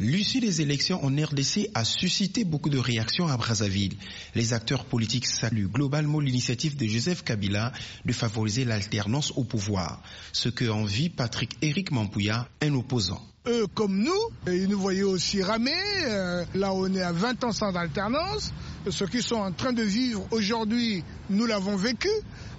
L'issue 0.00 0.40
des 0.40 0.60
élections 0.60 1.04
en 1.04 1.08
RDC 1.08 1.70
a 1.72 1.84
suscité 1.84 2.42
beaucoup 2.42 2.68
de 2.68 2.78
réactions 2.78 3.28
à 3.28 3.36
Brazzaville. 3.36 3.94
Les 4.34 4.52
acteurs 4.52 4.86
politiques 4.86 5.26
saluent 5.28 5.68
globalement 5.68 6.18
l'initiative 6.18 6.76
de 6.76 6.84
Joseph 6.84 7.22
Kabila 7.22 7.72
de 8.04 8.12
favoriser 8.12 8.64
l'alternance 8.64 9.30
au 9.36 9.44
pouvoir, 9.44 10.02
ce 10.32 10.48
que 10.48 10.68
envie 10.68 11.10
Patrick 11.10 11.56
Éric 11.62 11.92
Mampouya, 11.92 12.48
un 12.60 12.74
opposant 12.74 13.22
eux 13.46 13.66
comme 13.74 13.98
nous, 13.98 14.20
ils 14.46 14.68
nous 14.68 14.78
voyaient 14.78 15.02
aussi 15.02 15.42
ramer. 15.42 15.72
Euh, 16.06 16.44
là, 16.54 16.72
on 16.72 16.92
est 16.94 17.02
à 17.02 17.12
20 17.12 17.44
ans 17.44 17.52
sans 17.52 17.74
alternance. 17.76 18.52
Ce 18.88 19.04
qu'ils 19.04 19.22
sont 19.22 19.36
en 19.36 19.52
train 19.52 19.72
de 19.74 19.82
vivre 19.82 20.26
aujourd'hui, 20.30 21.04
nous 21.28 21.44
l'avons 21.44 21.76
vécu 21.76 22.08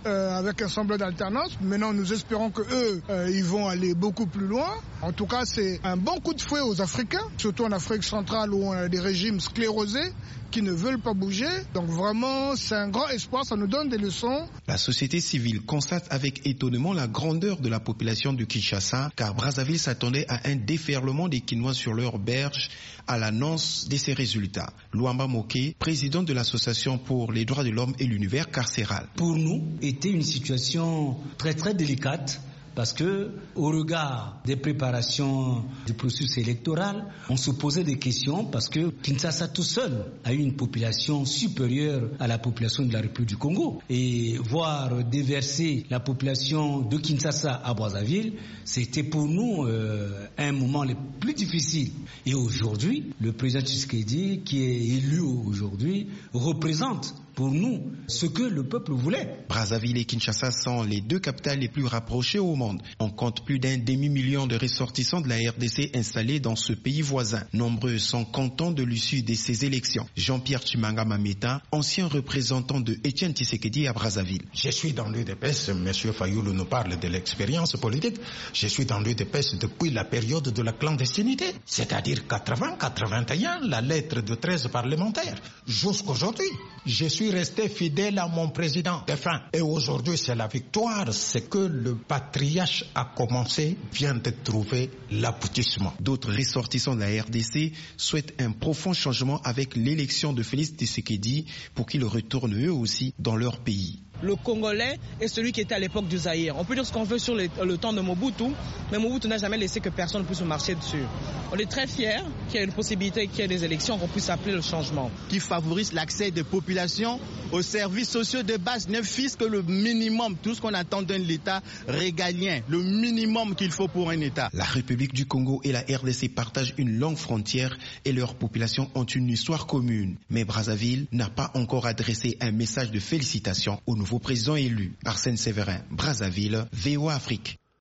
euh, 0.06 0.38
avec 0.38 0.62
un 0.62 0.68
semblant 0.68 0.98
d'alternance. 0.98 1.58
Maintenant, 1.62 1.94
nous 1.94 2.14
espérons 2.14 2.50
que 2.52 2.62
eux, 2.62 3.02
euh, 3.10 3.30
ils 3.32 3.44
vont 3.44 3.68
aller 3.68 3.94
beaucoup 3.94 4.26
plus 4.28 4.48
loin. 4.48 4.70
En 5.02 5.12
tout 5.12 5.26
cas, 5.28 5.46
c'est 5.46 5.80
un 5.84 5.98
bon 5.98 6.20
coup 6.20 6.34
de 6.34 6.42
fouet 6.42 6.62
aux 6.62 6.82
Africains, 6.82 7.28
surtout 7.38 7.64
en 7.66 7.72
Afrique 7.72 8.04
centrale 8.04 8.54
où 8.54 8.64
on 8.64 8.72
a 8.72 8.88
des 8.88 9.00
régimes 9.00 9.40
sclérosés 9.40 10.12
qui 10.56 10.62
ne 10.62 10.72
veulent 10.72 11.02
pas 11.02 11.14
bouger. 11.14 11.50
Donc 11.74 11.88
vraiment, 11.90 12.56
c'est 12.56 12.76
un 12.76 12.88
grand 12.88 13.10
espoir, 13.10 13.44
ça 13.46 13.58
nous 13.58 13.68
donne 13.68 13.90
des 13.90 13.98
leçons. 13.98 14.48
La 14.68 14.78
société 14.78 15.20
civile 15.20 15.62
constate 15.62 16.08
avec 16.12 16.48
étonnement 16.48 16.94
la 16.94 17.08
grandeur 17.08 17.60
de 17.60 17.68
la 17.68 17.82
population 17.82 18.32
de 18.32 18.46
Kinshasa, 18.46 19.12
car 19.18 19.34
Brazzaville 19.36 19.78
s'attendait 19.80 20.26
à 20.30 20.48
un 20.48 20.56
déferlement 20.56 21.28
des 21.28 21.42
Quinois 21.42 21.74
sur 21.74 21.94
leur 21.94 22.20
berge 22.20 22.70
à 23.08 23.18
l'annonce 23.18 23.88
de 23.90 23.98
ces 23.98 24.14
résultats. 24.14 24.72
Luamba 24.94 25.28
Moke, 25.28 25.58
président 25.78 26.24
de 26.24 26.32
l'association 26.34 26.98
pour 26.98 27.32
les 27.34 27.44
droits 27.44 27.66
de 27.66 27.70
l'homme 27.70 27.94
et 28.00 28.06
l'univers 28.06 28.50
carcéral. 28.50 29.08
Pour 29.18 29.36
nous, 29.36 29.62
était 29.96 30.12
une 30.12 30.24
situation 30.24 31.16
très 31.38 31.54
très 31.54 31.74
délicate 31.74 32.42
parce 32.76 32.92
que, 32.92 33.32
au 33.56 33.70
regard 33.72 34.42
des 34.46 34.58
préparations 34.58 35.64
du 35.88 35.94
processus 35.94 36.38
électoral, 36.38 37.06
on 37.30 37.38
se 37.38 37.52
posait 37.52 37.86
des 37.86 37.98
questions 37.98 38.44
parce 38.44 38.68
que 38.68 38.90
Kinshasa 39.02 39.48
tout 39.48 39.64
seul 39.64 40.06
a 40.26 40.34
eu 40.34 40.40
une 40.40 40.58
population 40.58 41.24
supérieure 41.24 42.10
à 42.20 42.28
la 42.28 42.38
population 42.38 42.84
de 42.86 42.92
la 42.92 43.00
République 43.00 43.30
du 43.30 43.38
Congo. 43.38 43.82
Et 43.90 44.38
voir 44.44 45.06
déverser 45.06 45.86
la 45.90 46.02
population 46.02 46.82
de 46.82 46.98
Kinshasa 46.98 47.62
à 47.64 47.74
Brazzaville, 47.74 48.34
c'était 48.66 49.04
pour 49.04 49.26
nous 49.26 49.64
euh, 49.66 50.28
un 50.38 50.52
moment 50.52 50.84
le 50.84 50.96
plus 51.22 51.34
difficile. 51.34 51.92
Et 52.26 52.34
aujourd'hui, 52.34 53.14
le 53.22 53.32
président 53.32 53.62
Tshisekedi, 53.62 54.42
qui 54.44 54.62
est 54.64 54.98
élu 54.98 55.22
aujourd'hui, 55.22 56.10
représente 56.34 57.16
pour 57.36 57.52
nous 57.52 57.92
ce 58.08 58.26
que 58.26 58.44
le 58.44 58.64
peuple 58.64 58.94
voulait. 58.94 59.46
Brazzaville 59.50 59.98
et 59.98 60.06
Kinshasa 60.06 60.52
sont 60.52 60.84
les 60.84 61.02
deux 61.02 61.20
capitales 61.20 61.60
les 61.60 61.68
plus 61.70 61.86
rapprochées 61.86 62.40
au 62.40 62.56
monde. 62.56 62.82
On 63.00 63.10
compte 63.10 63.46
plus 63.46 63.60
d'un 63.60 63.78
demi-million 63.78 64.48
de 64.48 64.56
ressortissants 64.58 65.22
de 65.22 65.28
la 65.30 65.36
RDC 65.52 65.96
installés 65.96 66.40
dans 66.40 66.56
ce 66.56 66.74
pays 66.74 67.02
voisin. 67.02 67.44
Nombreux 67.54 67.98
sont 68.00 68.26
contents 68.26 68.72
de 68.72 68.84
l'issue 68.84 69.22
de 69.22 69.34
ces 69.34 69.66
élections. 69.66 70.08
Jean-Pierre 70.16 70.66
Chimanga 70.66 71.06
Mameta, 71.06 71.62
ancien 71.72 72.08
représentant 72.08 72.80
de 72.80 72.94
Etienne 73.06 73.34
Tshisekedi 73.34 73.88
à 73.88 73.94
Brazzaville. 73.94 74.44
Je 74.54 74.70
suis 74.70 74.94
dans 74.94 75.10
l'UDPS, 75.10 75.70
M. 75.70 75.92
Fayoulou 75.94 76.54
nous 76.54 76.66
parle 76.66 76.98
de 77.00 77.08
l'expérience 77.08 77.74
politique. 77.74 78.16
Je 78.54 78.68
suis 78.68 78.86
dans 78.86 79.00
l'UDPS 79.00 79.58
depuis 79.60 79.92
la 79.92 80.06
période 80.06 80.50
de 80.50 80.62
la 80.62 80.72
clandestinité, 80.72 81.46
c'est-à-dire 81.66 82.24
80-81, 82.30 83.68
la 83.68 83.82
lettre 83.82 84.22
de 84.22 84.36
13 84.36 84.70
parlementaires. 84.70 85.36
Jusqu'aujourd'hui, 85.68 86.48
je 86.86 87.06
suis 87.06 87.25
resté 87.30 87.70
fidèle 87.70 88.20
à 88.20 88.28
mon 88.28 88.50
président 88.50 89.02
défunt. 89.06 89.42
Et 89.54 89.62
aujourd'hui, 89.62 90.18
c'est 90.18 90.36
la 90.36 90.48
victoire. 90.48 91.14
C'est 91.14 91.50
que 91.50 91.58
le 91.58 91.96
patriarche 91.96 92.86
a 92.96 93.06
commencé, 93.16 93.78
vient 93.94 94.16
de 94.16 94.32
trouver 94.44 94.90
l'aboutissement. 95.12 95.94
D'autres 96.00 96.34
ressortissants 96.36 96.96
de 96.96 97.02
la 97.02 97.22
RDC 97.24 97.74
souhaitent 97.98 98.40
un 98.42 98.52
profond 98.52 98.94
changement 98.94 99.42
avec 99.44 99.76
l'élection 99.76 100.34
de 100.34 100.44
Félix 100.44 100.72
Tshisekedi 100.72 101.46
pour 101.74 101.86
qu'ils 101.86 102.06
retournent 102.06 102.56
eux 102.66 102.72
aussi 102.74 103.14
dans 103.20 103.36
leur 103.36 103.60
pays 103.60 104.05
le 104.22 104.36
Congolais 104.36 105.00
est 105.20 105.28
celui 105.28 105.52
qui 105.52 105.62
était 105.62 105.76
à 105.76 105.80
l'époque 105.80 106.08
du 106.08 106.18
Zaïre. 106.18 106.56
On 106.58 106.66
peut 106.66 106.76
dire 106.76 106.86
ce 106.86 106.92
qu'on 106.94 107.04
veut 107.04 107.20
sur 107.20 107.36
le, 107.36 107.78
temps 107.78 107.94
de 107.94 108.02
Mobutu, 108.02 108.46
mais 108.92 108.98
Mobutu 108.98 109.28
n'a 109.28 109.38
jamais 109.38 109.58
laissé 109.58 109.80
que 109.80 109.90
personne 109.90 110.26
puisse 110.26 110.42
marcher 110.42 110.76
dessus. 110.76 111.04
On 111.52 111.58
est 111.58 111.70
très 111.70 111.88
fiers 111.88 112.22
qu'il 112.50 112.60
y 112.60 112.64
ait 112.64 112.66
une 112.66 112.72
possibilité 112.74 113.28
qu'il 113.28 113.40
y 113.40 113.42
ait 113.44 113.48
des 113.48 113.64
élections, 113.64 113.98
qu'on 113.98 114.08
puisse 114.08 114.30
appeler 114.30 114.54
le 114.54 114.62
changement. 114.62 115.12
Qui 115.30 115.40
favorise 115.40 115.94
l'accès 115.94 116.32
des 116.32 116.44
populations 116.44 117.20
aux 117.52 117.62
services 117.62 118.10
sociaux 118.10 118.44
de 118.44 118.58
base, 118.58 118.88
ne 118.90 119.02
fût 119.02 119.26
que 119.38 119.46
le 119.46 119.62
minimum, 119.64 120.36
tout 120.42 120.54
ce 120.56 120.62
qu'on 120.62 120.74
attend 120.74 121.02
d'un 121.02 121.22
État 121.28 121.62
régalien, 121.88 122.62
le 122.68 122.82
minimum 122.82 123.56
qu'il 123.56 123.72
faut 123.72 123.88
pour 123.88 124.10
un 124.10 124.20
État. 124.20 124.50
La 124.54 124.64
République 124.64 125.14
du 125.14 125.26
Congo 125.26 125.62
et 125.64 125.72
la 125.72 125.82
RDC 125.82 126.34
partagent 126.36 126.74
une 126.78 126.98
longue 127.00 127.18
frontière 127.18 127.78
et 128.04 128.12
leurs 128.12 128.36
populations 128.36 128.90
ont 128.96 129.04
une 129.06 129.30
histoire 129.30 129.68
commune. 129.68 130.16
Mais 130.30 130.44
Brazzaville 130.44 131.08
n'a 131.12 131.30
pas 131.30 131.52
encore 131.54 131.86
adressé 131.86 132.38
un 132.42 132.52
message 132.52 132.92
de 132.92 133.00
félicitations 133.00 133.80
au 133.88 133.96
nouveau 134.06 134.20
président 134.20 134.56
élu, 134.56 134.94
Arsène 135.04 135.36
Séverin, 135.36 135.80
Brazzaville, 135.90 136.68
VOA 136.74 137.16
Afrique. 137.16 137.58